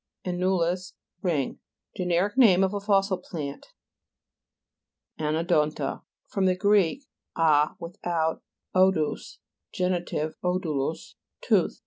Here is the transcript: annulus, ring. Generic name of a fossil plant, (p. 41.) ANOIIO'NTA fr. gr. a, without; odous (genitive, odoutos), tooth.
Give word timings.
annulus, 0.25 0.93
ring. 1.21 1.59
Generic 1.95 2.35
name 2.35 2.63
of 2.63 2.73
a 2.73 2.79
fossil 2.79 3.19
plant, 3.19 3.67
(p. 5.19 5.23
41.) 5.23 5.45
ANOIIO'NTA 5.45 6.01
fr. 6.27 6.53
gr. 6.55 6.75
a, 7.35 7.75
without; 7.79 8.41
odous 8.73 9.37
(genitive, 9.71 10.33
odoutos), 10.43 11.13
tooth. 11.41 11.79